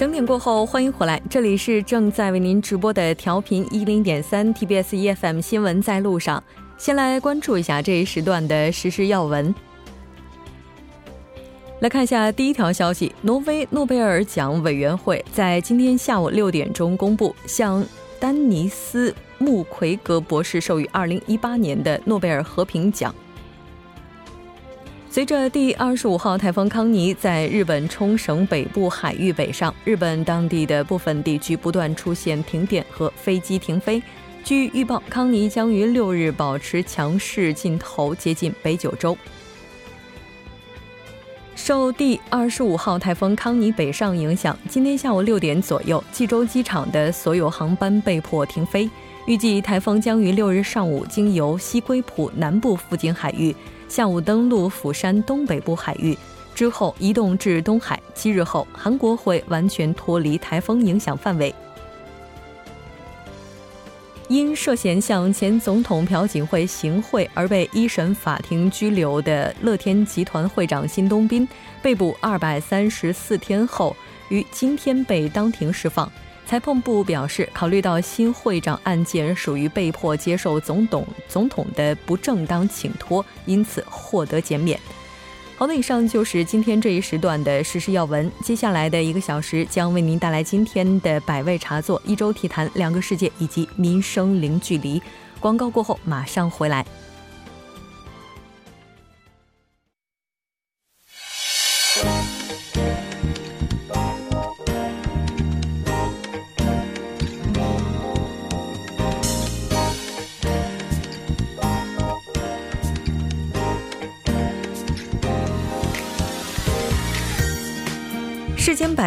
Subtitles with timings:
[0.00, 6.42] 整点过后，欢迎回来，这里是正在为您直播的调频一零点三 TBS EFM 新闻在路上。
[6.78, 9.54] 先来关注一下这一时段的实时要闻。
[11.80, 17.84] 来看一下第一条消息：挪威诺贝尔奖委员会在今天下午六点钟公布，向
[18.18, 23.14] 丹尼斯·穆奎格博士授予二零一八年的诺贝尔和平奖。
[25.12, 34.00] 随着第二十五号台风康尼在日本冲绳北部海域北上，日本当地的部分地区不断出现停电和飞机停飞。
[34.44, 39.18] 据预报，康尼将于六日保持强势劲头，接近北九州。
[41.56, 48.88] 受第二十五号台风康尼北上影响，今天下午六点左右，济州机场的所有航班被迫停飞。
[49.26, 53.52] 预计台风将于六日上午经由西归浦南部附近海域。
[53.90, 56.16] 下午登陆釜山东北部海域，
[56.54, 58.00] 之后移动至东海。
[58.14, 61.52] 七日后，韩国会完全脱离台风影响范围。
[64.28, 71.46] 因涉嫌向前总统朴槿惠行贿而被一审法庭拘留的乐天集团会长辛东斌，
[71.82, 73.96] 被捕二百三十四天后，
[74.28, 76.08] 于今天被当庭释放。
[76.50, 84.76] 裁判部表示，考虑到新会长案件属于被迫接受总统总统的不正当请托，因此获得减免。
[85.56, 88.28] 好的，以上就是今天这一时段的时事要闻。
[88.42, 95.00] 接下来的一个小时将为您带来今天的百味茶座、一周体坛、两个世界以及民生零距离。
[95.38, 96.84] 广告过后马上回来。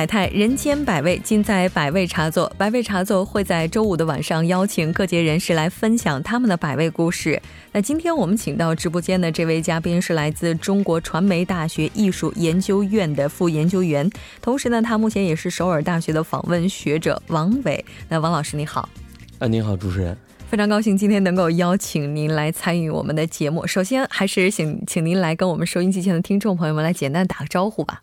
[0.04, 2.52] 百态，人间百味，尽在百味茶座。
[2.58, 7.42] 百味茶座会在周五的晚上邀请各界人士来分享他们的百味故事。
[7.72, 14.10] 那今天我们请到直播间的这位嘉宾是来自中国传媒大学艺术研究院的副研究员，
[14.42, 17.86] 同时呢，他目前也是首尔大学的访问学者王伟。
[18.10, 18.90] 那王老师你好，
[19.40, 20.18] 啊，您好，主持人，
[20.50, 23.66] 非常高兴今天能够邀请您来参与我们的节目。
[23.66, 28.02] 首先，还是请请您来跟我们收音机前的听众朋友们来简单打个招呼吧。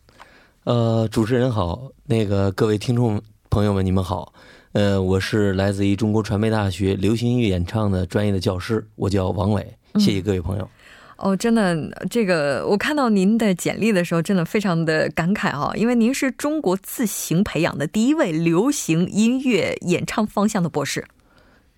[0.65, 4.35] 呃，主持人好，那个各位听众朋友们，你们好。
[4.73, 9.67] 呃，我是来自于中国传媒大学流行音乐演唱的专业的教师，我叫王伟。
[9.95, 10.69] 谢谢各位朋友。
[11.17, 11.75] 哦，真的，
[12.11, 21.07] 这个我看到您的简历的时候，真的非常的感慨哈，因为您是中国自行培养的第一位流行音乐演唱方向的博士。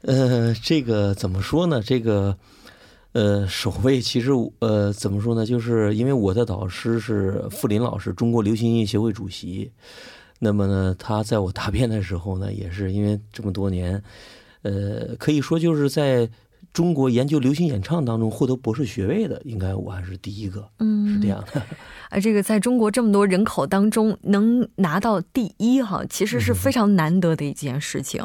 [0.01, 1.81] 呃，这个怎么说呢？
[1.81, 2.37] 这个。
[3.13, 4.31] 呃，首位其实
[4.61, 5.45] 呃，怎么说呢？
[5.45, 9.71] 就是因为我的导师是傅林老师，中国流行音乐协会主席。
[10.39, 14.03] 那么呢，他在我答辩的时候呢，也是因为这么多年，
[14.63, 16.29] 呃，可以说就是在
[16.73, 20.67] 中国研究流行演唱当中获得博士学位的，应该我还是第一个。
[20.79, 21.61] 嗯，是这样的。
[22.09, 28.25] 啊，这个在中国这么多人口当中能拿到第一哈，其实是非常难得的一件事情。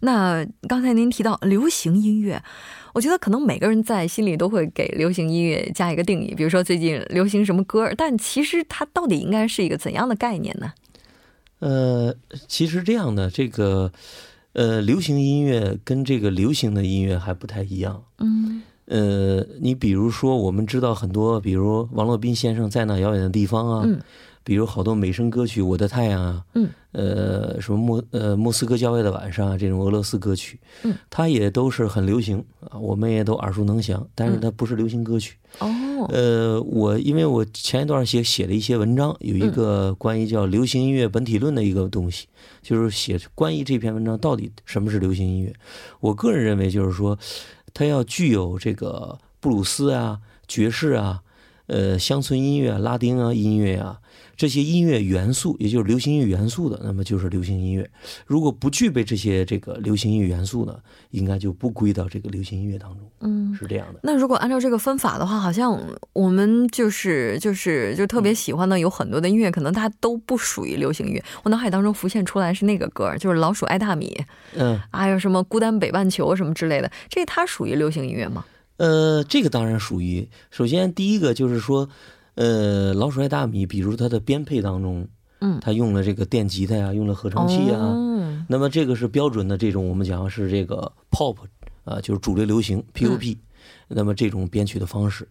[0.00, 2.42] 那刚才您提到流行音乐。
[2.96, 10.72] 我觉得可能每个人在心里都会给流行音乐加一个定义，比如说最近流行什么歌，但其实它到底应该是一个怎样的概念呢？
[11.58, 12.14] 呃，
[12.48, 13.92] 其实这样的这个
[14.54, 18.02] 呃，流行音乐跟这个流行的音乐还不太一样。
[18.16, 18.62] 嗯。
[18.86, 23.82] 呃，你比如说，我们知道很多，比如王洛宾先生在那遥远的地方啊。
[23.84, 24.00] 嗯。
[24.46, 35.34] 比如好多美声歌曲，《我的太阳》啊，嗯，呃，什么莫呃莫斯科郊外的晚上啊，这种俄罗斯歌曲，嗯，它也都是很流行啊，我们也都耳熟能详，但是它不是流行歌曲。
[35.58, 35.68] 哦，
[36.10, 42.28] 呃，我因为我前一段写写了一些文章，有一个关于叫流行音乐本体论的一个东西，
[42.62, 45.52] 就是写关于这篇文章到底什么是流行音乐。
[45.98, 47.18] 我个人认为，就是说，
[47.74, 51.20] 它要具有这个布鲁斯啊、爵士啊、
[51.66, 53.98] 呃乡村音乐、拉丁啊音乐啊。
[54.36, 57.90] 这些音乐元素，也就是流行音乐元素的，那么就是流行音乐。
[58.26, 60.76] 如果不具备这些这个流行音乐元素呢，
[61.10, 63.00] 应该就不归到这个流行音乐当中。
[63.20, 64.00] 嗯，是这样的。
[64.02, 65.74] 那如果按照这个分法的话，好像
[66.12, 71.24] 我们就是就是就特别喜欢的有很多的音乐，可能它都不属于流行音乐。
[71.42, 74.14] 我脑海当中浮现出来是那个歌，就是《老鼠爱大米》。
[74.54, 78.44] 嗯，还有什么《孤单北半球》什么之类的，这它属于流行音乐吗？
[78.76, 80.28] 呃，这个当然属于。
[80.50, 81.88] 首先，第一个就是说。
[82.38, 85.08] 呃，老鼠爱大米，比如它的编配当中，
[85.40, 87.96] 嗯，它用了这个电吉他呀，用了合成器啊，
[88.46, 91.34] 那么这个是标准的这种我们讲是这个 pop
[91.86, 93.38] 啊，就是主流流行 pop，
[93.88, 95.26] 那么这种编曲的方式，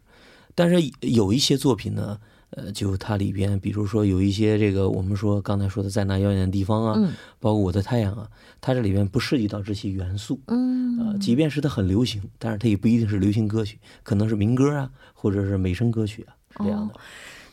[0.55, 2.17] 但是有一些作品呢。
[2.55, 8.27] 呃，就它里边，比如说有一些这个我们说刚才说的在那遥远的地方啊，包括我的太阳啊，
[8.61, 16.93] 它这里边不涉及到这些元素，嗯，呃，即便是它很流行，但是它也不一定是流行歌曲，可能是民歌啊，或者是美声歌曲啊，是这样的。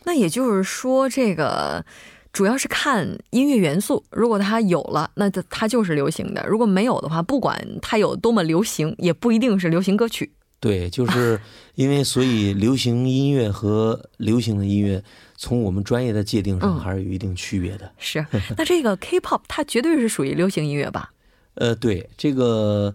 [0.04, 1.84] 那也就是说，这个
[2.32, 10.32] 主要是看音乐元素，如果它有了，那它它就是流行的；如果没有的话，不管它有多么流行，也不一定是流行歌曲。
[10.62, 11.40] 对，就是
[11.74, 15.02] 因为所以流行音乐和流行的音乐，
[15.36, 17.90] 从我们专业的界定上还是有一定区别的。
[17.98, 18.24] 是，
[18.56, 21.12] 那这个 K-pop 它绝对是属于流行音乐吧？
[21.54, 22.94] 呃，对，这个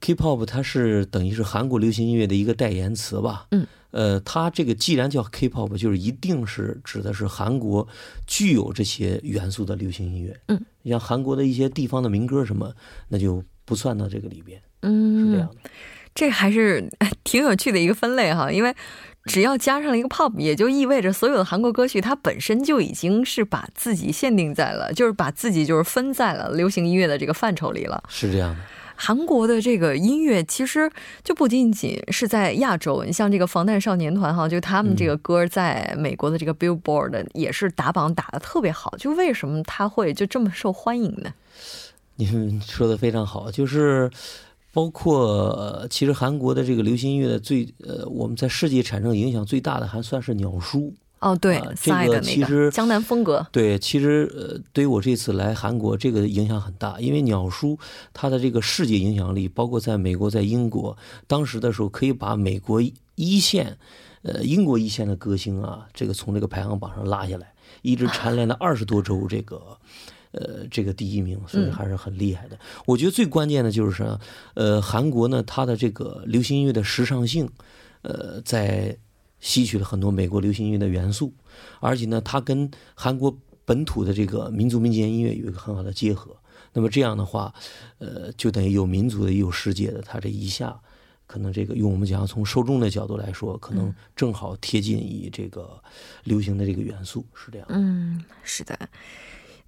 [0.00, 3.48] K-pop 它是等于是韩国流行音乐的一个代言词吧？
[3.50, 7.88] 嗯，呃，它这个既然叫 K-pop，就是一定是指的是韩国
[8.26, 10.40] 具有这些元素的流行音乐。
[10.46, 12.72] 嗯，像韩国的一些地方的民歌什么，
[13.08, 14.62] 那就不算到这个里边。
[14.82, 15.49] 嗯，是这样
[16.20, 16.26] 的。
[16.26, 16.86] 这还是
[17.24, 18.74] 挺有趣的一个分类哈，因为
[19.24, 28.02] 只要加上了一个 pop，也就意味着所有的韩国歌曲它本身就已经是把自己限定在了，就是把自己就是分在了流行音乐的这个范畴里了。
[28.08, 28.60] 是这样的，
[28.96, 30.90] 韩国的这个音乐其实
[31.24, 41.32] 就不仅仅是在亚洲，你像这个防弹少年团哈，就他们这个歌在美国的这个 Billboard 也是打榜打的特别好，就为什么他会就这么受欢迎呢？
[42.16, 44.10] 你说的非常好，就是。
[44.72, 57.78] 包括其实韩国的这个流行音乐的最呃，我们在世界产生影响最大的还算是鸟叔哦，对，这个其实江南风格对，其实呃，对于我这次来韩国，这个影响很大，因为鸟叔
[58.14, 60.96] 他的这个世界影响力，包括在美国、在英国，
[61.26, 62.80] 当时的时候可以把美国
[63.16, 63.76] 一线、
[64.22, 67.52] 呃英国一线的歌星啊，这个从这个排行榜上拉下来，
[67.82, 69.60] 一直蝉联了二十多周这个。
[70.32, 72.58] 呃，这个第一名，所以还是很厉害的。
[72.86, 74.20] 我觉得最关键的就是什么？
[74.54, 77.50] 呃，韩国呢，它的这个流行音乐的时尚性，
[78.02, 78.96] 呃，在
[79.40, 81.32] 吸取了很多美国流行音乐的元素，
[81.80, 86.36] 而且呢，它跟韩国本土的这个民族民间音乐有一个很好的结合。
[86.72, 87.52] 那么这样的话，
[87.98, 90.00] 呃，就等于有民族的，也有世界的。
[90.02, 90.78] 它这一下，
[91.26, 95.82] 可能这个用我们讲从受众的角度来说，可能正好贴近于这个
[96.22, 97.66] 流行的这个元素，是这样。
[97.70, 98.78] 嗯，是的。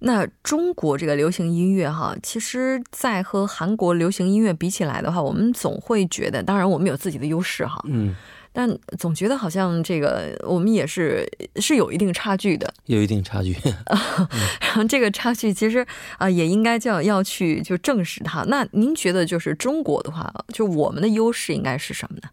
[0.05, 8.13] 那中国这个流行音乐哈，其实，在和韩国流行音乐比起来的话，我们总会觉得，当然我们有自己的优势哈，嗯，
[8.51, 13.55] 但总觉得好像这个我们也是是有一定差距的，有一定差距。
[14.59, 18.43] 然后这个差距其实啊，也应该叫要去就正视它。
[18.49, 22.29] 那您觉得就是中国的话，就我们的优势应该是什么呢？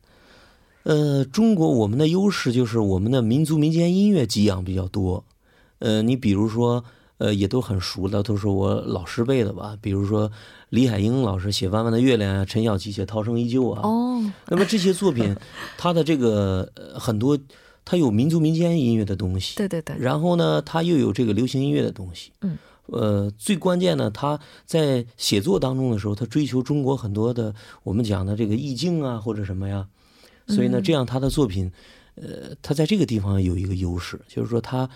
[0.83, 5.25] 呃，中国我们的优势就是我们的民族民间音乐给养比较多。
[5.79, 6.85] 呃，你比如说。
[7.21, 9.77] 呃，也都很熟的，都是我老师辈的吧。
[9.83, 10.33] 比如说
[10.71, 13.83] 李海英老师写《弯弯的月亮》啊，陈小奇写《涛声依旧》啊。
[13.83, 14.33] 哦。
[14.49, 15.37] 那么这些作品，
[15.77, 17.39] 他的这个很多，
[17.85, 19.55] 他有民族民间音乐的东西。
[19.59, 19.95] 对对对。
[19.99, 22.33] 然后呢，他又有这个流行音乐的东西。
[22.41, 22.57] 嗯。
[22.87, 29.87] 呃，最关键呢，他在写作当中的时候，他追求中国很多的我们讲的这个意境啊，或者什么呀。
[30.49, 31.71] 所以呢，这样他的作品，
[32.15, 34.89] 呃，他在这个地方有一个优势，就是说他。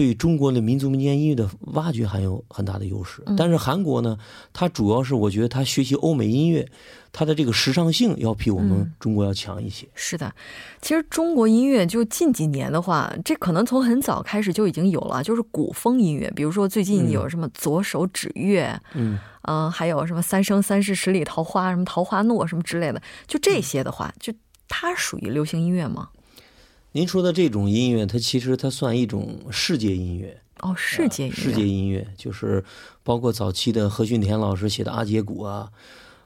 [0.00, 4.16] 对中国的民族民间音乐的挖掘还有很大的优势，但是韩国呢，
[4.50, 6.66] 它主要是我觉得它学习欧美音乐，
[7.12, 9.86] 它的这个时尚性要比我们中国要强一些。
[9.94, 10.34] 是的，
[10.80, 24.32] 其实中国音乐就近几年的话，这可能从很早开始就已经有了，就是古风音乐，比如说最近有什么左手指月，嗯嗯，还有什么三生三世十里桃花，什么桃花诺什么之类的，就这些的话，就
[24.66, 26.08] 它属于流行音乐吗？
[26.92, 32.64] 您说的这种音乐，它其实它算一种世界音乐哦，世界音乐，世界音乐就是
[33.04, 35.70] 包括早期的何训田老师写的阿杰鼓啊，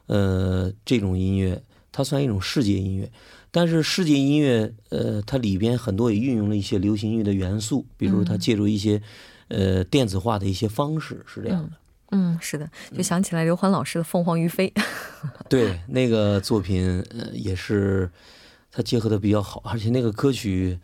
[0.07, 3.11] 呃，这种音乐它算一种世界音乐。
[3.51, 8.99] 但是世界音乐，呃，它里边很多也运用了一些流行音乐的元素，比如它借助一些
[9.49, 11.71] 呃电子化的一些方式，是这样的。
[12.09, 12.67] 嗯，是的，
[12.97, 14.73] 就想起来刘欢老师的《凤凰于飞》。
[15.47, 18.09] 对，那个作品呃也是。
[18.75, 20.77] 它结合的比较好，而且那个歌曲，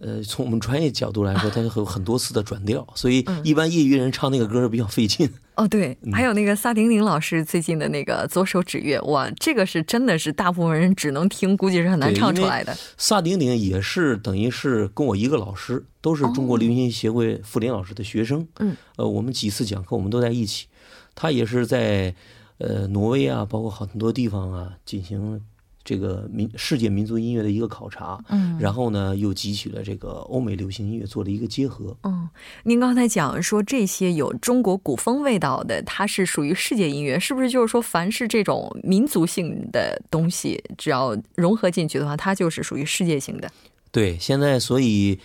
[0.00, 5.30] 呃，从我们专业角度来说， 它有很多次的转调，所以一般业余人唱那个歌比较费劲。
[5.54, 12.76] 哦，对，还有那个萨顶顶老师最近的那个左手指月，哇，这个是真的是大部分人只能听，估计是很难唱出来的。
[12.98, 18.46] 萨顶顶也是等于是跟我一个老师，都是中国流行协会傅林老师的学生。
[18.58, 20.66] 嗯，呃，我们几次讲课我们都在一起，
[21.14, 22.14] 他也是在
[22.58, 25.40] 呃挪威啊，包括很多地方啊进行。
[25.86, 31.96] 这个民世界民族音乐的一个考察，嗯，然后呢，又汲取了这个欧美流行音乐做了一个结合。
[32.02, 32.28] 嗯，
[32.64, 43.48] 您刚才讲说这些有中国古风味道的，它是属于世界音乐，是不是就是说，凡是这种民族性的东西，只要融合进去的话，它就是属于世界性的？
[43.92, 45.20] 对，现在所以，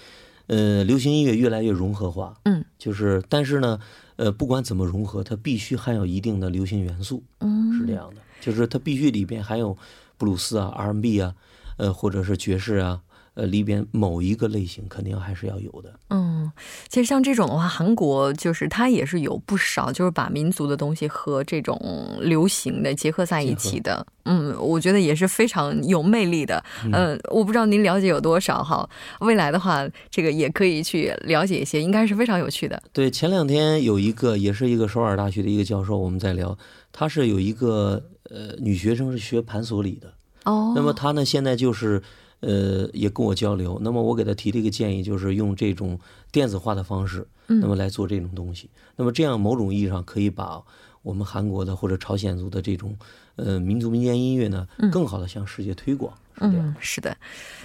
[0.46, 3.80] 呃，流行音乐越来越融合化，嗯，就是但是呢，
[4.18, 9.76] 呃，不管怎么融合，它必须含有一定的流行元素，嗯，是这样的，就是它必须里边含有
[10.22, 11.34] 布鲁斯啊、R&B 啊，
[11.78, 13.02] 呃，或者是爵士啊。
[13.34, 15.94] 呃，里边某一个类型肯定还是要有的。
[16.10, 16.52] 嗯，
[16.90, 21.80] 其实像这种的话，韩国就是它也是有不少，就是把民族的东西和这种
[22.20, 24.06] 流行的结合在一起的。
[24.26, 26.62] 嗯，我觉得也是非常有魅力的。
[26.92, 28.88] 嗯，我不知道您了解有多少哈。
[29.22, 32.84] 未来的话，这个也可以去了解一些，应该是非常有趣的。
[32.92, 36.58] 对，前两天有一个也是一个首尔大学的一个教授，我们在聊，
[36.92, 40.14] 他是有一个呃女学生是学盘索里的。
[40.46, 40.74] 哦。
[40.76, 42.02] 那么她呢，现在就是。
[42.42, 43.80] 呃，也跟我交流。
[43.84, 46.00] 那么我给她提了一个建议，就是用这种
[46.32, 48.68] 电子化的方式，那么来做这种东西。
[48.96, 50.60] 那么这样某种意义上可以把
[51.04, 52.98] 我们韩国的或者朝鲜族的这种
[53.36, 56.18] 呃民族民间音乐呢，更好的向世界推广。
[56.40, 57.16] 嗯，是的。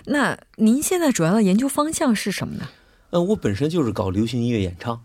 [0.04, 2.68] 那您现在主要的研究方向是什么呢？
[3.08, 5.02] 呃，我本身就是搞流行音乐演唱，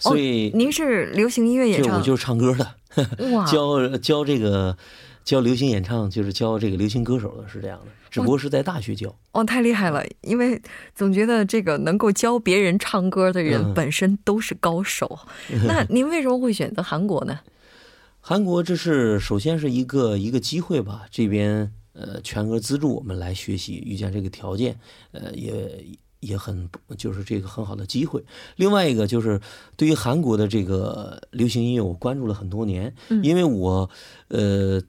[0.00, 4.76] 所以您是流行音乐演唱，我就是唱歌的，教教这个。
[5.22, 9.14] 教流行演唱就是教这个流行歌手的，是这样的，只不过是在大学教。
[9.32, 10.02] 哦，太厉害了！
[10.22, 10.60] 因为
[10.94, 15.20] 总觉得这个能够教别人唱歌的人本身都是高手。
[15.68, 17.38] 那您为什么会选择韩国呢？
[18.18, 24.80] 韩国这是首先是一个一个机会吧，这边呃全额资助我们来学习，遇见这个条件，
[25.12, 25.84] 呃也
[26.20, 28.24] 也很就是这个很好的机会。
[28.56, 29.40] 另外一个就是
[29.76, 33.90] 对于韩国的这个流行音乐，我关注了很多年，因为我
[34.28, 34.80] 呃。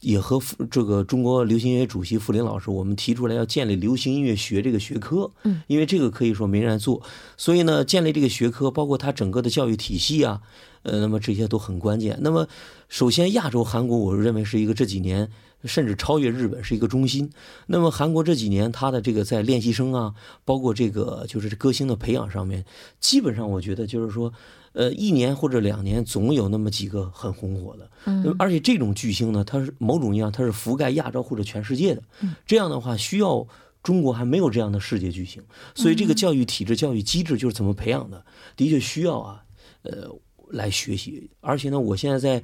[0.00, 0.38] 也和
[0.70, 7.02] 这个中国流行音乐主席傅林老师，我们提出来要建立流行音乐学这个学科，嗯，因为这个可以说没人做，
[7.38, 10.42] 所以呢，建立这个学科，包括它整个的教育体系啊，
[10.82, 12.18] 呃，那么这些都很关键。
[12.20, 12.46] 那么，
[12.86, 15.30] 首先亚洲韩国，我认为是一个这几年
[15.64, 17.30] 甚至超越日本是一个中心。
[17.66, 22.64] 那么韩国这几年，他的这个在练习生啊，包括这个就是歌星的培养上面，
[23.00, 24.32] 基本上我觉得就是说。
[24.76, 33.46] 呃，一年或者两年总有那么几个很红火的，嗯，而且这种巨星呢，它是某种意义上它是覆盖亚洲或者全世界的，嗯，这样的话需要
[33.84, 35.40] 中国还没有这样的世界巨星，
[35.76, 38.20] 所以这个教育体制、教育机制就是怎么培养的，
[38.56, 39.44] 的确需要啊，
[39.82, 40.12] 呃，
[40.50, 41.30] 来学习。
[41.40, 42.42] 而且呢，我现在在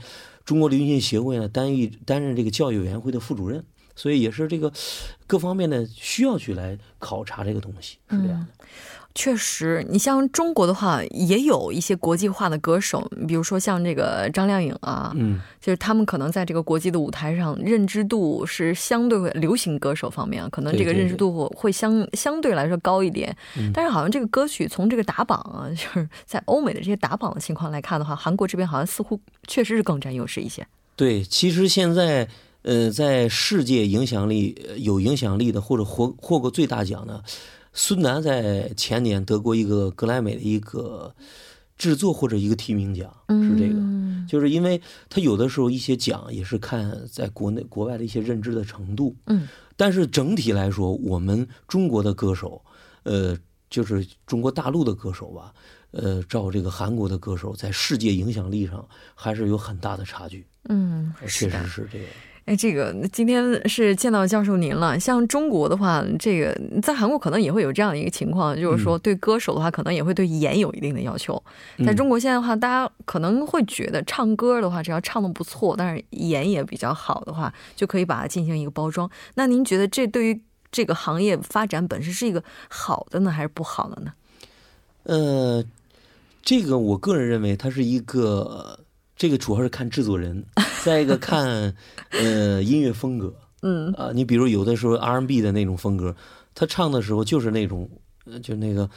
[0.50, 3.64] 中国流行协会呢，担任担任这个教育委员会的副主任，
[3.94, 4.72] 所以也是这个
[5.24, 8.48] 各方面的需要去来考察这个东西，是这样的。
[9.12, 23.36] 确实，你像中国的话，也有一些国际化的歌手，比如说像这个张靓颖啊，嗯，就是他们可能在这个国际的舞台上认知度是相对流行歌手方面，可能这个认知度会相相对来说高一点。
[23.74, 30.64] 但是好像这个歌曲从这个打榜啊， 就是在欧美的这些打榜的情况来看的话，韩国这边好像似乎确实是更占优势一些。
[30.94, 32.28] 对，其实现在
[32.62, 37.22] 呃，在世界影响力有影响力的或者获获过最大奖的。
[37.72, 41.14] 孙楠在前年得过一个格莱美的一个
[41.78, 43.80] 制作或者一个提名奖，是这个，
[44.28, 52.62] 就是因为他有的时候一些奖也是看在国内国外的一些认知的程度，嗯，但是整体来说，我们中国的歌手，
[53.04, 53.36] 呃，
[53.70, 55.54] 就是中国大陆的歌手吧，
[55.92, 62.04] 呃，照这个韩国的歌手在世界影响力上还是有很大的差距，嗯，确实是这个。
[62.46, 64.98] 哎，这个今天是见到教授您了。
[64.98, 71.40] 像中国的话，这个在韩国可能也会有这样的一个情况，就是说对歌手的话，可能也会对演有一定的要求。
[71.84, 79.08] 在中国现在的话，大家可能会觉得唱歌的话，只要唱的不错，但是演也比较好的话，就可以把它进行一个包装。
[79.34, 80.40] 那您觉得这对于
[80.72, 84.12] 这个行业发展本身是一个好的呢，还是不好的呢？
[85.04, 85.64] 呃，
[86.42, 88.80] 这个我个人认为，它是一个。
[89.20, 90.42] 这个主要是看制作人，
[90.82, 91.74] 再一个看，
[92.08, 93.34] 呃，音乐风格。
[93.60, 96.16] 嗯啊，你比如有的时候 R&B 的那种风格，
[96.54, 97.86] 他唱的时候就是那种，
[98.42, 98.88] 就那个，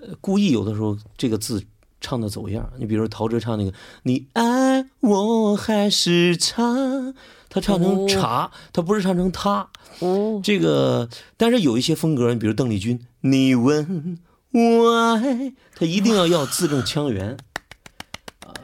[0.00, 1.60] 呃，故意有的时候这个字
[2.00, 2.72] 唱的走样。
[2.78, 3.72] 你比如陶喆唱那个
[4.04, 7.12] “你爱我还是他”，
[7.50, 9.68] 他唱成“茶”，他不是唱成“他”。
[9.98, 14.20] 哦，这个，但是有一些风格，你比如邓丽君，“你问
[14.52, 17.36] 我爱”，他一定要要字正腔圆。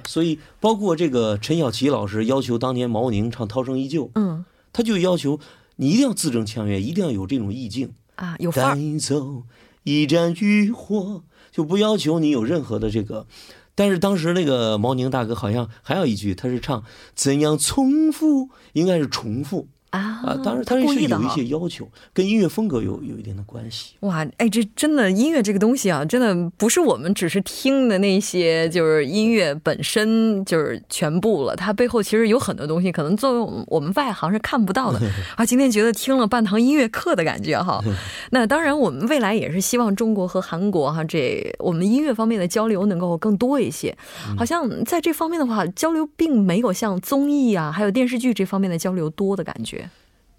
[0.09, 5.39] 所以，包括这个陈小奇老师要求当年毛宁唱《涛声依旧》，嗯，他就要求
[5.77, 8.75] 你一定要字正腔圆，一定要有这种意境啊，有范儿。
[8.75, 9.43] 带走
[9.83, 11.23] 一盏渔火，
[11.53, 13.27] 就不要求你有任何的这个。
[13.75, 16.83] 但是当时那个毛宁大哥好像还有一句，他是唱
[17.15, 23.95] 怎样重复，应该是重复，啊，当然，它是有一些要求，跟音乐风格有有一定的关系。
[24.01, 31.57] 哇，哎，这真的音乐这个东西啊，真的不是我们只是听的那些，就是音乐本身就是全部了。
[31.57, 35.01] 它背后其实有很多东西，可能作为我们外行是看不到的。
[35.37, 37.83] 啊，今天觉得听了半堂音乐课的感觉哈。
[38.31, 43.97] 那当然，我们未来也是希望中国和韩国哈，这我们音乐方面的交流能够更多一些。
[44.37, 49.78] 好像在这方面的话，交流并没有像综艺啊，还有电视剧这方面的交流多的感觉。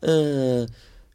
[0.01, 0.68] 呃，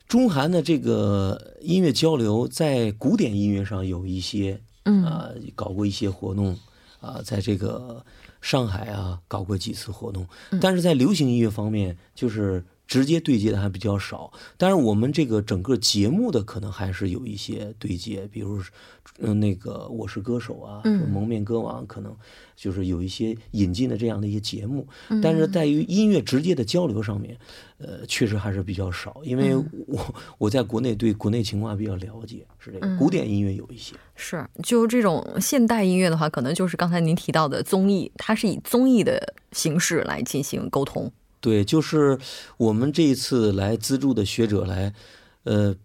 [0.07, 5.05] 中韩的这个音乐交流，在古典音乐上有一些，嗯。
[5.05, 6.59] 啊，搞过一些活动，
[7.01, 8.05] 啊，在这个
[8.41, 10.27] 上海啊搞过几次活动，
[10.61, 14.33] 但是在流行音乐方面，就是直接对接的还比较少。
[14.57, 18.61] 但是我们这个整个节目的可能还是有一些对接，比如，
[19.19, 22.15] 嗯，那个我是歌手啊，蒙面歌王可能。
[22.57, 24.87] 就是有一些引进的这样的一些节目，
[25.21, 27.37] 但是在于音乐直接的交流上面，
[27.79, 29.21] 呃，确实还是比较少。
[29.25, 29.57] 因为
[29.89, 41.11] 我我在国内对国内情况比较了解，是这个古典音乐有一些是，就这种现代音乐的话，可能就是刚才您提到的综艺，它是以综艺的形式来进行沟通。
[41.45, 42.19] 对，就是
[42.57, 44.95] 我们这一次来资助的学者来，
[45.43, 45.77] 呃，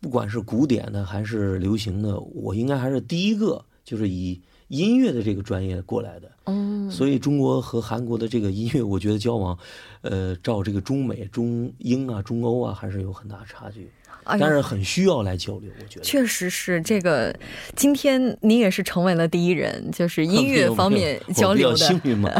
[0.00, 4.40] 不管是古典的还是流行的，我应该还是第一个，就是以。
[4.68, 9.56] 音乐的这个专业过来的，嗯，所以中国和韩国的这个音乐，我觉得交往，
[10.00, 13.90] 呃，照这个中美、中英啊、中欧啊，还是有很大差距。
[14.26, 17.34] 但是很需要来交流，我觉得确实是这个。
[17.76, 21.76] 今天你也是成为了第一人，就是音乐方面交流的。
[21.76, 22.30] 幸运吗？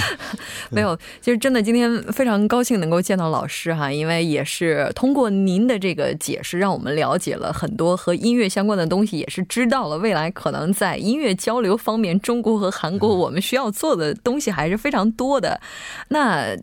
[0.70, 15.60] 没有，就是真的今天非常高兴能够见到老师哈，因为也是通过您的这个解释，让我们了解了很多和音乐相关的东西，也是知道了未来可能在音乐交流方面，中国和韩国我们需要做的东西还是非常多的。
[16.08, 16.56] 那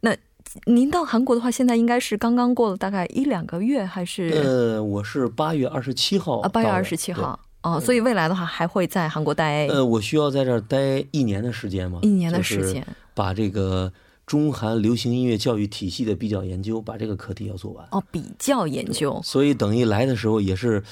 [0.00, 0.14] 那。
[0.64, 4.28] 您到韩国的话，现在应该是刚刚过了大概一两个月，还是？
[4.30, 9.66] 呃，我是八月二十七号啊，八月二十七号哦，所以未来的话还会在韩国待。
[9.68, 13.92] 呃，我需要在这儿待一年的时间吗，一年的时间，把这个
[14.26, 17.86] 中韩流行音乐教育体系的比较研究，把这个课题要做完。
[17.92, 19.20] 哦，比较研究。
[19.22, 20.82] 所以等于来的时候也是。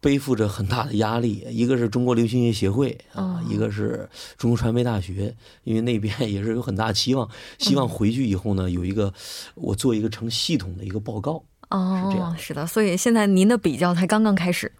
[0.00, 7.28] 背负着很大的压力，一个是中国流行音乐协会啊，一个是中国传媒大学，因为那边也是有很大期望，
[7.58, 9.12] 希望回去以后呢，有一个
[9.54, 11.42] 我做一个成系统的一个报告。
[11.70, 14.70] 哦，是这样，是的，所以现在您的比较才刚刚开始。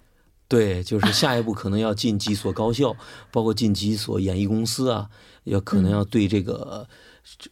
[0.49, 2.95] 对，就是下一步可能要进几所高校，
[3.33, 5.09] 包括进几所演艺公司啊，
[5.45, 6.89] 要可能要对这个。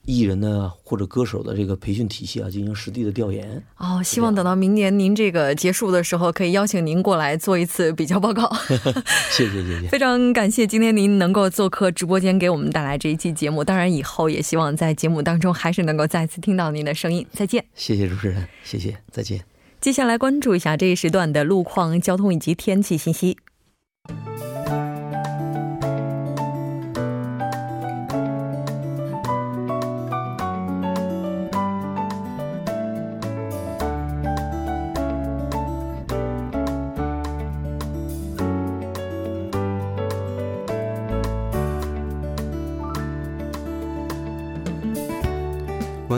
[0.05, 3.63] 艺人呢，或者歌手的这个培训体系啊，进行实地的调研。
[3.77, 8.51] 哦，希望等到明年您这个结束的时候，可以邀请您过来做一次比较报告。
[9.31, 13.65] 谢谢谢谢，非常感谢今天您能够做客直播间，给我们带来这一期节目。
[13.65, 17.27] 当然，以后也希望在节目当中还是能够再次听到您的声音。
[17.33, 19.45] 再见，谢谢主持人，谢谢，再见。
[19.81, 23.37] 接下来关注一下这一时段的路况、交通以及天气信息。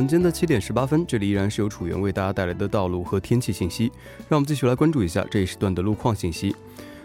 [0.07, 3.91] 晚间的七点十八分，这里依然是由楚源为大家带来的道路和天气信息。
[4.29, 6.55] 让我们继续来关注一下这一时段的路况信息。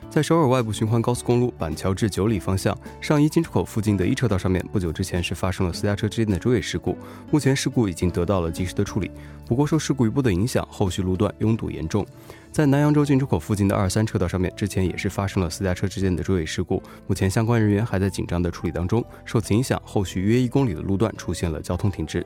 [0.08, 6.96] 在首尔外部循环高速公路板桥至九里方向上一进出口附近的一车道上面，不久之前是发生了私家车之间的追尾事故，
[7.32, 9.10] 目前事故已经得到了及时的处理。
[9.48, 12.06] 不过受事故余波的影响，后续路段拥堵严重。
[12.52, 19.04] 在南扬州进出口附近的二三车道上面，之前也是发生了私家车之间的追尾事故，目前相关人员还在紧张的处理当中。
[19.26, 22.24] 受此影响，后续约一公里的路段出现了交通停滞。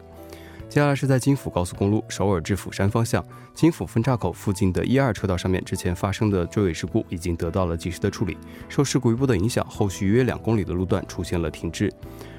[0.67, 3.23] 接下来是在京釜高速公路首尔至釜山方向
[3.54, 8.38] 京釜分岔口附近的一二车道上面，之前发生的追尾事故已经得到了及时的处理。
[8.67, 11.89] 受事故余波的影响，后续约两公里的路段出现了停滞。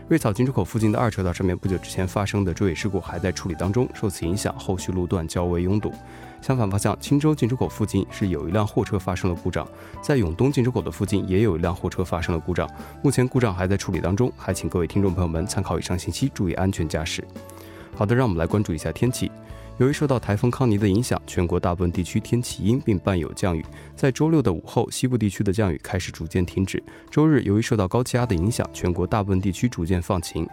[0.09, 5.91] 瑞草进出口附近的二车道上面，不久之前发生的追尾事故还在处理当中，受此影响，后续路段较为拥堵。
[6.43, 9.67] 相反方向，青州进出口附近是有一辆货车发生了故障，
[10.03, 12.69] 在永东进出口的附近也有一辆货车发生了故障，
[13.03, 17.27] 目前故障还在处理当中，还请各位听众朋友们参考以上信息，注意安全驾驶。
[17.97, 19.33] 好的，让我们来关注一下天气。
[19.79, 23.65] 由于受到台风康尼的影响，全国大部分地区天气阴，并伴有降雨。
[23.95, 26.83] 在周六的午后，西部地区的降雨开始逐渐停止。
[27.11, 30.47] 周日，由于受到高气压的影响，全国大部分地区逐渐放晴。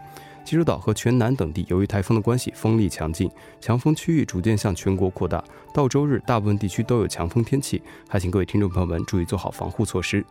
[0.45, 3.29] 济州岛和全南等地由于台风的关系，风力强劲，
[3.59, 5.43] 强风区域逐渐向全国扩大。
[5.73, 10.25] 到周日，大部分地区都有强风天气，还请各位听众朋友们注意做好防护措施。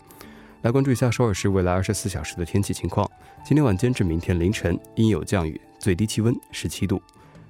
[0.63, 3.11] 来关注一下首尔市未来二十四小时的天气情况。
[3.45, 7.03] 今天晚间至明天凌晨阴有降雨，最低气温十七度。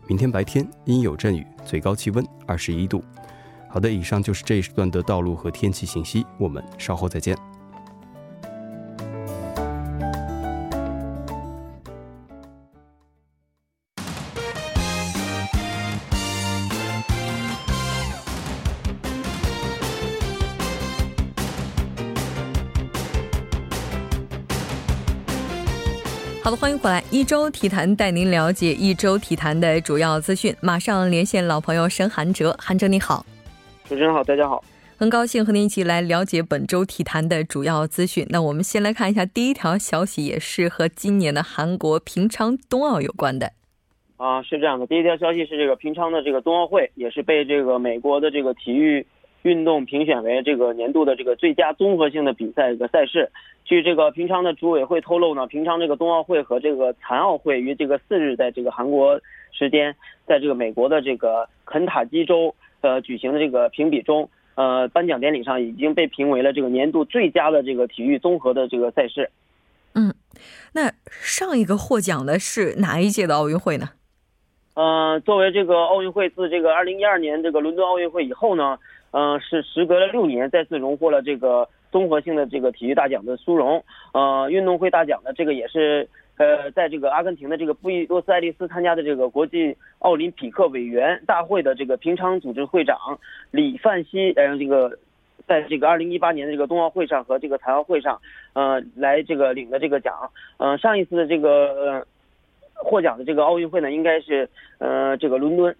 [0.08, 3.04] 明天白天阴有阵雨，最高气温二十一度。
[3.68, 7.36] 好的，以上就是这一时段的道路和天气信息，我们稍后再见。
[26.44, 30.52] 好的，欢迎回来，一周体坛带您了解一周体坛的主要资讯。
[30.60, 33.24] 马上连线老朋友沈寒哲，寒哲你好，
[33.84, 34.60] 主持人好，大家好，
[34.96, 38.26] 很高兴和您一起来了解本周体坛的主要资讯。
[38.28, 43.52] 那我们先来看一下第一条消息，也是和今年的韩国平昌冬奥有关的。
[44.16, 49.06] 啊，是这样的，第一条消息是这个平昌的这个冬奥会，也是被这个美国的这个体育。
[49.42, 53.30] 运动评选为这个年度的这个最佳综合性的比赛一个赛事。
[53.64, 59.20] 据这个平昌的组委会透露呢，平昌这个冬奥会和这个残奥会于这个四日在这个韩国
[59.52, 59.94] 时间，
[60.26, 69.30] 在这个美国的这个肯塔基州呃举行的这个评比中，呃颁奖典礼上已经被评为了这个年度最佳的这个体育综合的这个赛事。
[69.94, 70.12] 嗯，
[70.72, 73.90] 那上一个获奖的是哪一届的奥运会呢？
[74.74, 78.78] 呃，作为这个奥运会自这个二零一二年这个伦敦奥运会以后呢。
[79.12, 83.84] 嗯，是时隔了六年再次荣获了这个综合性的这个体育大奖的殊荣。
[84.12, 92.96] 呃，运动会大奖的这个也是呃，在这个阿根廷的这个布宜诺斯艾利斯参加的这个国际奥林匹克委员大会的这个平昌组织会长
[93.50, 94.98] 李范希，呃，这个
[95.46, 98.18] 在这个二零一八年的这个冬奥会上和这个残奥会上，
[98.54, 100.14] 呃，来这个领的这个奖。
[100.56, 102.06] 嗯，上一次的这个呃
[102.74, 104.48] 获奖的这个奥运会呢，应该是
[104.78, 105.76] 呃这个伦敦。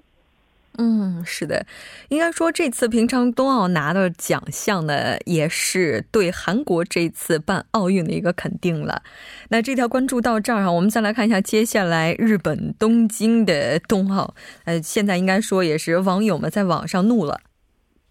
[0.79, 1.67] 嗯，是的，
[2.09, 9.03] 应该说这次平昌冬奥拿的奖项呢，也是对韩国这次办奥运的一个肯定了。
[9.51, 14.35] 那这条关注到这儿哈，我们再来看一下接下来日本东京的冬奥。
[14.65, 17.41] 呃，现在应该说也是网友们在网上怒了。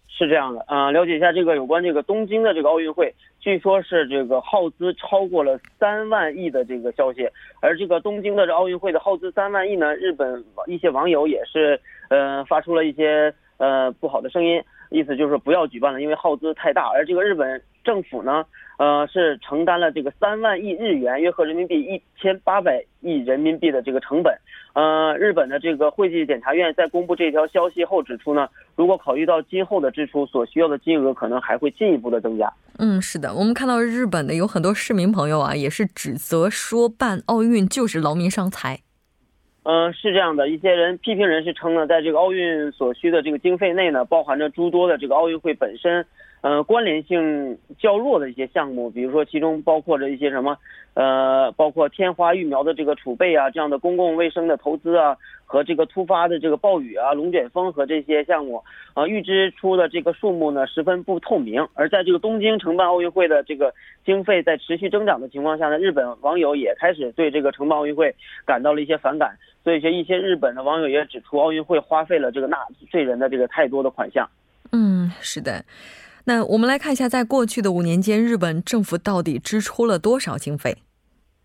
[0.06, 7.28] 是这样的，嗯，了解一下这个有关这个东京的这个奥运会，据说是这个耗资超过了三万亿的这个消息。
[7.60, 11.78] 而这个东京的这奥运会的耗资三万亿呢，日本一些网友也是。
[12.08, 16.90] 呃，发出了一些呃不好的声音，意思就是不要举办了，因为耗资太大。
[16.90, 18.44] 而这个日本政府呢，
[18.78, 24.36] 呃，是承担了这个三万亿日元，约合人民币一千八百亿人民币的这个成本。
[24.74, 32.52] 呃，日本的这个会计检察院在公布这条消息后指出呢，如果考虑到今后的支出，所需要的金额可能还会进一步的增加。
[32.78, 38.80] 嗯，是的，我们看到日本的有很多市民朋友啊，也是指责说办奥运就是劳民伤财。
[39.64, 46.04] 嗯，是这样的，一些人批评人士称呢，在这个奥运所需的这个经费内呢，包含着诸多的这个奥运会本身，
[46.42, 50.56] 呃，关联性较弱的一些项目，比如说其中包括着一些什么，
[50.94, 55.16] 呃，包括天花疫苗的这个储备啊，这样的公共卫生的投资啊。
[55.44, 61.68] 和这个突发的这个暴雨啊、龙卷风和这些项目，啊，预支出的这个数目呢十分不透明。
[61.74, 63.70] 而在这个东京承办奥运会的这个
[64.02, 68.14] 经费在持续增长的情况下呢，日本网友也开始对这个承办奥运会
[68.46, 69.36] 感到了一些反感。
[69.62, 72.56] 所以说，一些日本的网友也指出，奥运会花费了这个纳
[72.90, 74.26] 税人的这个太多的款项。
[74.72, 75.62] 嗯，是的。
[76.24, 80.76] 那我们来看一下，在过去的五年间，日本政府到底支出了多少经费？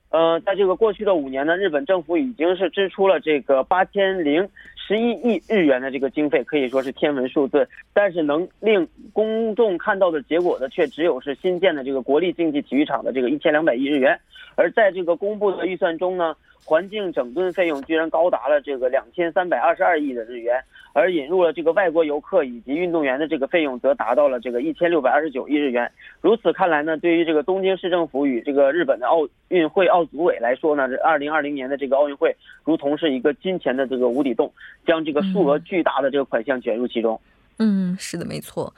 [0.10, 7.68] 呃，在这个过去的五年呢，日本政府已经是支出了这个八千零十一亿日元的这个经费，可以说是天文数字。
[7.94, 14.18] 但是能令公众看到的结果呢，却只有是新建的这个国立竞技体育场的这个一千两百亿日元。
[14.58, 20.62] 而在这个公布的预算中呢，环境整顿费用居然高达了这个两千三百二十二亿的日元。
[20.94, 25.92] 而引入了这个外国游客以及运动员的这个费用，则达到了这个一千六百二十九亿日元。
[26.22, 34.52] 如此看来呢，对于这个东京市政府与这个日本的奥运会奥组委来说呢，这二零二零年的这个奥运会，如同是一个金钱的这个无底洞，
[34.88, 37.22] 将这个数额巨大的这个款项卷入其中。
[37.60, 38.74] 嗯，是的，没错。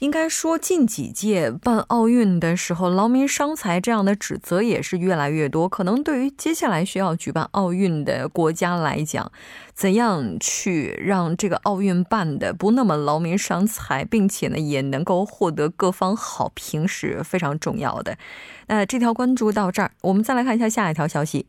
[0.00, 5.66] 应该说，近几届办奥运的时候，劳民伤财这样的指责也是越来越多。
[5.66, 9.32] 可能对于接下来需要举办奥运的国家来讲，
[9.72, 18.18] 怎样去让这个奥运办的不那么劳民伤财，并且呢也能够获得各方好评是非常重要的。
[18.66, 21.46] 那这条关注到这儿，我们再来看一下下一条消息。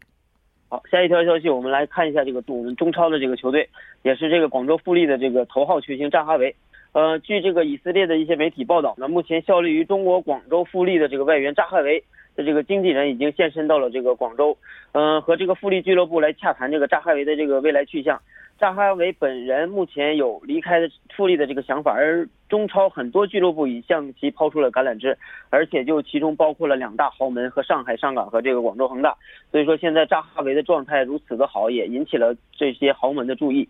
[0.69, 3.69] 好，下一条消息，我们来看一下这个我们中超的这个球队，
[4.03, 6.55] 也是这个广州富力的这个头号球星扎哈维。
[6.97, 12.03] 呃，据这个以色列的一些媒体报道呢，目前效力于中国广州富力的这个外援扎哈维
[12.35, 14.57] 的这个经纪人已经现身到了这个广州，
[14.93, 18.19] 嗯，和这个富力俱乐部来洽谈这个扎哈维的这个未来去向。
[18.57, 25.15] 扎哈维本人目前有离开的富力的这个想法，而中超很多俱乐部已向其抛出了橄榄枝，
[25.51, 29.15] 而且就其中包括了两大豪门和上海上港和这个广州恒大。
[29.51, 33.69] 所以说现在扎哈维的状态如此的好，也引起了这些豪门的注意。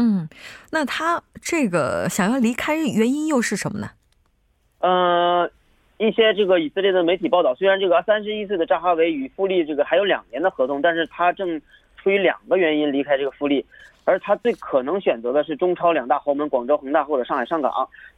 [0.00, 0.28] 嗯，
[0.70, 3.90] 那他这个想要离开原因又是什么呢？
[4.78, 5.50] 呃，
[5.98, 11.60] 一些这个以色列的媒体报道，虽然这个三十一岁的扎哈维与富力这个还有两年的合同，但是他正
[11.96, 13.66] 出于两个原因离开这个富力。
[14.04, 17.70] 而他最可能选择的是中超两大豪门广州恒大或者上海上港。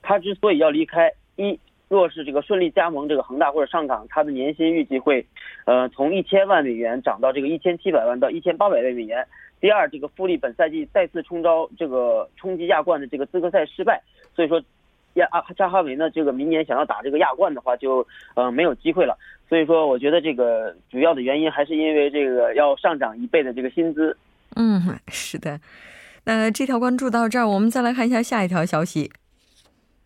[0.02, 5.26] 他之所以要离开，一若是这个顺利加盟这个恒大或者上港，他的年薪预计会，
[5.64, 9.26] 呃，从一千万美元涨到这个一千七百万到一千八百万美元。
[9.60, 14.00] 第二，这个富力本赛季再次冲招这个冲击亚冠的这个资格赛失败，
[14.34, 14.62] 所以说
[15.14, 19.16] 亚啊扎哈维呢，这个明年想要打这个亚冠的话，就呃没有机会了。
[19.48, 24.16] 所以说，我觉得这个主要的原因还是因为这个要上涨一倍的这个薪资。
[24.56, 25.60] 嗯， 是的。
[26.24, 29.10] 那这条关注到这儿，我们再来看一下下一条消息。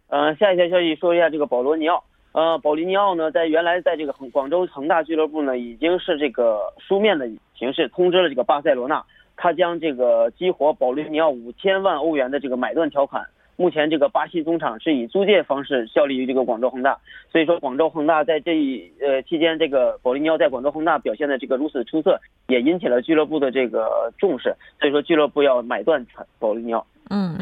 [0.09, 2.03] 嗯，下一条消息说一下这个保罗尼奥。
[2.33, 9.05] 呃，保利尼奥呢，在原来在这个恒广州恒大俱乐部呢，已经是这个书面的形式通知了这个巴塞罗那，
[9.37, 13.25] 他将这个激活保利尼奥五千万欧元的这个买断条款。
[13.57, 16.99] 目前这个巴西中场是以租借方式效力于这个广州恒大，
[17.31, 26.05] 所以说广州恒大在这一呃期间，这个保利尼奥在广州恒大表现的这个如此出色，也引起了俱乐部的这个重视，所以说俱乐部要买断
[26.41, 26.85] 保利尼奥。
[27.11, 27.39] 嗯，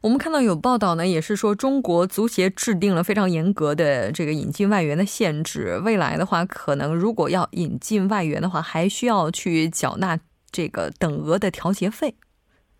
[0.00, 10.18] 我们看到有报道呢，也是说中国足协制定了非常严格的这个引进外援的限制，未来的话，可能如果要引进外援的话，还需要去缴纳
[10.52, 12.14] 这个等额的调节费。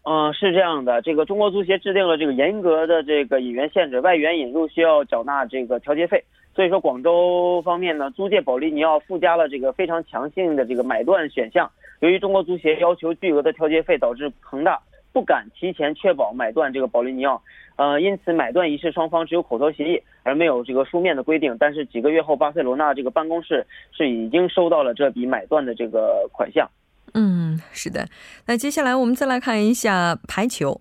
[0.05, 6.23] 嗯，是这样的，这个中国足协制定了这个严格的这个引援限制，外援引入需要缴纳这个调节费。
[6.55, 11.71] 所以说，广州方面呢，租借保利尼奥附加了这个非常强性的这个买断选项。
[12.01, 14.79] 由于中国足协要求巨额的调节费，导致恒大
[15.13, 17.41] 不敢提前确保买断这个保利尼奥。
[17.77, 21.57] 呃，因此买断一事双方只有口头协议，而没有这个书面的规定。
[21.59, 26.69] 但是几个月后，巴塞罗那这个办公室是已经收到了这笔买断的这个款项。
[27.15, 28.09] 嗯，是的。
[28.47, 30.81] 那接下来我们再来看一下排球。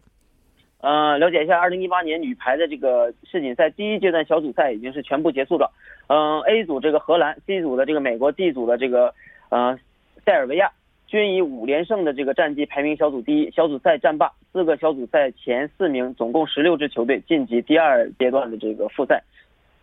[0.80, 5.72] 呃，了解一下，二零一八年女排的这个世锦赛第一阶段小组赛已经是全部结束了。
[6.08, 9.14] 嗯，A 组这个荷兰，C 组的这个美国，D 组的这个
[9.50, 9.78] 呃
[10.26, 10.72] 塞尔维亚，
[11.06, 13.52] 均以五连胜的这个战绩排名小组第一。
[13.52, 19.22] 小组赛战罢，四个小组赛前四名，总共十六支球队晋级第二阶段的这个复赛。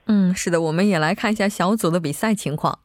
[0.07, 2.81] 嗯，是的，我们也来看一下小组的比赛情况。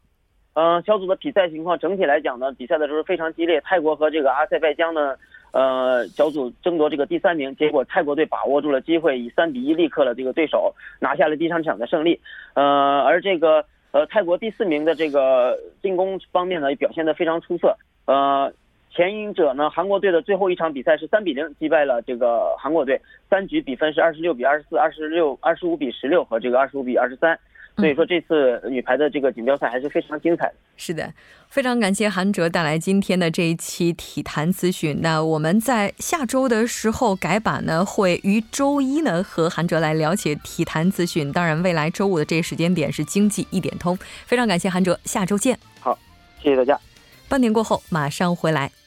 [0.55, 3.59] 嗯，小组的比赛情况整体来讲呢，比赛的时候非常激烈。
[3.61, 5.15] 泰国和这个阿塞拜疆呢，
[5.51, 12.19] 呃，小组争夺这个第三名，结果泰国队把握住了机会，以三比一力克了这个对手，拿下了第三场的胜利。
[12.53, 17.75] 呃，而这个呃泰国第四名的这个进攻方面呢，也表现得非常出色。
[18.05, 18.53] 呃，
[18.91, 27.39] 前赢者呢，韩国队的最后一场比赛是三比零击败了这个韩国队，三局比分是二十六比二十四、二十六、二十五比十六和这个二十五比二十三。
[27.75, 30.53] 所以说，这次女排的这个锦标赛还是非常精彩的。
[30.77, 31.11] 是的，
[31.49, 34.99] 非常感谢韩哲带来今天的这一期体坛资讯。
[35.01, 41.31] 那我们在下周的时候改版呢，会于周一呢和韩哲来了解体坛资讯。
[41.31, 43.97] 当然，未来周五的这个时间点是经济一点通。
[44.25, 45.57] 非常感谢韩哲，下周见。
[45.79, 45.97] 好，
[46.41, 46.79] 谢谢大家。
[47.27, 48.82] 半点过后马上回来。